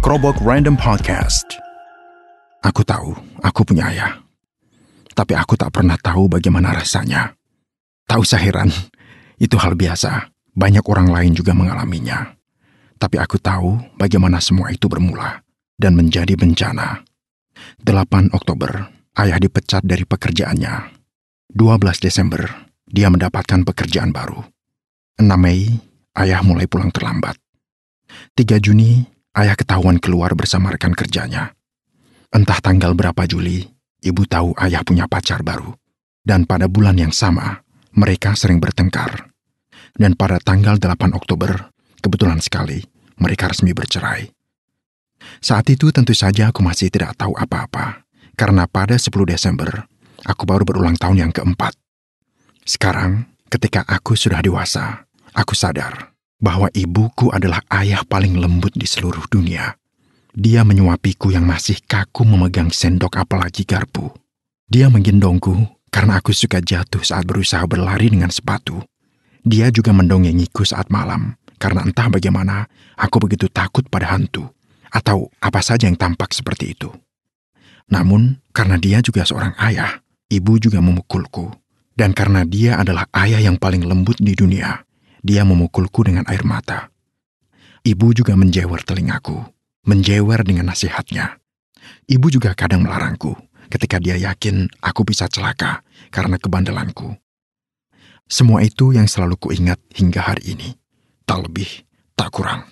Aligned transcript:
Kerobok 0.00 0.40
Random 0.40 0.80
Podcast. 0.80 1.60
Aku 2.64 2.80
tahu, 2.80 3.12
aku 3.44 3.68
punya 3.68 3.92
ayah. 3.92 4.16
Tapi 5.12 5.36
aku 5.36 5.60
tak 5.60 5.76
pernah 5.76 6.00
tahu 6.00 6.24
bagaimana 6.24 6.72
rasanya. 6.72 7.36
Tak 8.08 8.24
usah 8.24 8.40
heran, 8.40 8.72
itu 9.36 9.60
hal 9.60 9.76
biasa. 9.76 10.32
Banyak 10.56 10.88
orang 10.88 11.12
lain 11.12 11.36
juga 11.36 11.52
mengalaminya. 11.52 12.32
Tapi 12.96 13.20
aku 13.20 13.36
tahu 13.44 13.76
bagaimana 14.00 14.40
semua 14.40 14.72
itu 14.72 14.88
bermula 14.88 15.44
dan 15.76 15.92
menjadi 15.92 16.32
bencana. 16.32 17.04
8 17.84 18.32
Oktober, 18.32 18.88
ayah 19.20 19.36
dipecat 19.36 19.84
dari 19.84 20.08
pekerjaannya. 20.08 20.96
12 21.52 22.00
Desember, 22.00 22.48
dia 22.88 23.12
mendapatkan 23.12 23.68
pekerjaan 23.68 24.16
baru. 24.16 24.40
6 25.20 25.28
Mei, 25.36 25.76
ayah 26.16 26.40
mulai 26.40 26.64
pulang 26.64 26.88
terlambat. 26.88 27.36
3 28.32 28.56
Juni, 28.64 29.19
ayah 29.36 29.54
ketahuan 29.54 30.02
keluar 30.02 30.34
bersama 30.34 30.74
rekan 30.74 30.94
kerjanya. 30.94 31.54
Entah 32.30 32.58
tanggal 32.62 32.94
berapa 32.94 33.26
Juli, 33.26 33.66
ibu 34.02 34.22
tahu 34.26 34.54
ayah 34.62 34.82
punya 34.86 35.06
pacar 35.06 35.42
baru. 35.42 35.74
Dan 36.20 36.44
pada 36.46 36.68
bulan 36.70 37.00
yang 37.00 37.14
sama, 37.14 37.64
mereka 37.96 38.36
sering 38.36 38.60
bertengkar. 38.60 39.30
Dan 39.96 40.14
pada 40.14 40.38
tanggal 40.38 40.78
8 40.78 41.16
Oktober, 41.16 41.72
kebetulan 41.98 42.38
sekali, 42.38 42.78
mereka 43.18 43.50
resmi 43.50 43.74
bercerai. 43.74 44.30
Saat 45.42 45.68
itu 45.72 45.90
tentu 45.90 46.14
saja 46.14 46.48
aku 46.48 46.62
masih 46.62 46.88
tidak 46.88 47.18
tahu 47.18 47.34
apa-apa, 47.34 48.06
karena 48.38 48.64
pada 48.70 48.96
10 48.96 49.10
Desember, 49.26 49.84
aku 50.22 50.46
baru 50.46 50.62
berulang 50.62 50.96
tahun 50.96 51.28
yang 51.28 51.32
keempat. 51.34 51.74
Sekarang, 52.62 53.26
ketika 53.50 53.82
aku 53.88 54.14
sudah 54.14 54.38
dewasa, 54.44 55.08
aku 55.34 55.56
sadar 55.56 56.09
bahwa 56.40 56.72
ibuku 56.72 57.28
adalah 57.30 57.60
ayah 57.70 58.00
paling 58.08 58.40
lembut 58.40 58.72
di 58.72 58.88
seluruh 58.88 59.28
dunia. 59.28 59.76
Dia 60.32 60.64
menyuapiku 60.64 61.30
yang 61.30 61.44
masih 61.44 61.78
kaku 61.84 62.24
memegang 62.24 62.72
sendok 62.72 63.20
apalagi 63.20 63.68
garpu. 63.68 64.08
Dia 64.66 64.88
menggendongku 64.88 65.68
karena 65.92 66.18
aku 66.18 66.32
suka 66.32 66.64
jatuh 66.64 67.04
saat 67.04 67.28
berusaha 67.28 67.62
berlari 67.68 68.08
dengan 68.08 68.32
sepatu. 68.32 68.80
Dia 69.44 69.68
juga 69.68 69.92
mendongengiku 69.92 70.64
saat 70.64 70.88
malam 70.88 71.36
karena 71.60 71.84
entah 71.84 72.08
bagaimana 72.08 72.64
aku 72.96 73.28
begitu 73.28 73.52
takut 73.52 73.84
pada 73.92 74.16
hantu 74.16 74.48
atau 74.88 75.28
apa 75.44 75.60
saja 75.60 75.86
yang 75.86 75.98
tampak 75.98 76.32
seperti 76.32 76.72
itu. 76.72 76.88
Namun, 77.90 78.38
karena 78.54 78.78
dia 78.78 79.02
juga 79.02 79.26
seorang 79.26 79.58
ayah, 79.58 79.98
ibu 80.30 80.56
juga 80.62 80.78
memukulku. 80.78 81.50
Dan 81.98 82.14
karena 82.14 82.46
dia 82.46 82.78
adalah 82.78 83.04
ayah 83.12 83.42
yang 83.42 83.58
paling 83.58 83.82
lembut 83.84 84.16
di 84.22 84.32
dunia, 84.32 84.86
dia 85.20 85.44
memukulku 85.44 86.04
dengan 86.04 86.24
air 86.28 86.44
mata. 86.44 86.92
Ibu 87.80 88.12
juga 88.12 88.36
menjewer 88.36 88.84
telingaku, 88.84 89.40
menjewer 89.88 90.44
dengan 90.44 90.68
nasihatnya. 90.68 91.40
Ibu 92.04 92.28
juga 92.28 92.52
kadang 92.52 92.84
melarangku 92.84 93.32
ketika 93.72 93.96
dia 94.02 94.18
yakin 94.18 94.68
aku 94.84 95.06
bisa 95.06 95.30
celaka 95.30 95.80
karena 96.12 96.36
kebandelanku. 96.36 97.16
Semua 98.30 98.62
itu 98.62 98.94
yang 98.94 99.10
selalu 99.10 99.38
kuingat 99.40 99.80
hingga 99.96 100.22
hari 100.22 100.54
ini. 100.54 100.68
Tak 101.24 101.46
lebih, 101.46 101.70
tak 102.14 102.30
kurang. 102.34 102.66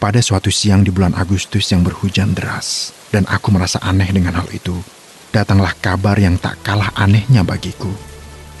Pada 0.00 0.20
suatu 0.24 0.48
siang 0.48 0.80
di 0.80 0.88
bulan 0.88 1.12
Agustus 1.12 1.68
yang 1.68 1.84
berhujan 1.84 2.32
deras, 2.32 2.96
dan 3.12 3.28
aku 3.28 3.52
merasa 3.52 3.76
aneh 3.84 4.08
dengan 4.08 4.32
hal 4.32 4.48
itu, 4.48 4.80
datanglah 5.28 5.76
kabar 5.76 6.16
yang 6.16 6.40
tak 6.40 6.56
kalah 6.64 6.88
anehnya 6.96 7.44
bagiku. 7.44 7.92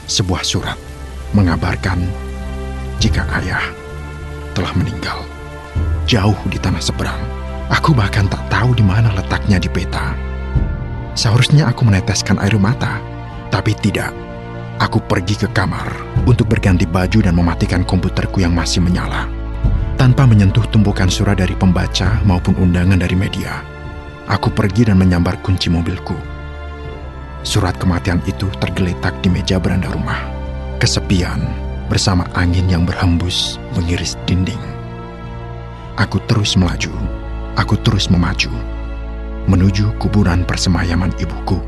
Sebuah 0.04 0.44
surat 0.44 0.76
mengabarkan 1.32 2.29
jika 3.00 3.24
ayah 3.40 3.64
telah 4.52 4.76
meninggal 4.76 5.24
jauh 6.10 6.36
di 6.50 6.58
tanah 6.58 6.82
seberang. 6.82 7.22
Aku 7.70 7.94
bahkan 7.94 8.26
tak 8.26 8.42
tahu 8.50 8.74
di 8.74 8.82
mana 8.82 9.14
letaknya 9.14 9.62
di 9.62 9.70
peta. 9.70 10.12
Seharusnya 11.14 11.70
aku 11.70 11.86
meneteskan 11.86 12.42
air 12.42 12.58
mata, 12.58 12.98
tapi 13.48 13.78
tidak. 13.78 14.10
Aku 14.82 14.98
pergi 14.98 15.38
ke 15.38 15.48
kamar 15.54 15.86
untuk 16.26 16.50
berganti 16.50 16.82
baju 16.82 17.22
dan 17.22 17.36
mematikan 17.38 17.86
komputerku 17.86 18.42
yang 18.42 18.50
masih 18.50 18.82
menyala. 18.82 19.30
Tanpa 19.94 20.26
menyentuh 20.26 20.64
tumpukan 20.72 21.06
surat 21.12 21.38
dari 21.38 21.54
pembaca 21.54 22.18
maupun 22.26 22.56
undangan 22.58 22.98
dari 22.98 23.14
media, 23.14 23.60
aku 24.26 24.50
pergi 24.50 24.88
dan 24.88 24.98
menyambar 24.98 25.38
kunci 25.44 25.68
mobilku. 25.70 26.16
Surat 27.44 27.76
kematian 27.76 28.18
itu 28.24 28.48
tergeletak 28.58 29.14
di 29.22 29.28
meja 29.30 29.60
beranda 29.60 29.92
rumah. 29.92 30.18
Kesepian 30.80 31.69
bersama 31.90 32.22
angin 32.38 32.70
yang 32.70 32.86
berhembus 32.86 33.58
mengiris 33.74 34.14
dinding. 34.30 34.62
Aku 35.98 36.22
terus 36.30 36.54
melaju, 36.54 36.94
aku 37.58 37.74
terus 37.82 38.06
memacu, 38.06 38.54
menuju 39.50 39.98
kuburan 39.98 40.46
persemayaman 40.46 41.10
ibuku 41.18 41.58